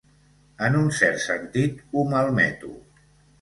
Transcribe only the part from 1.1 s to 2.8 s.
sentit, ho malmeto.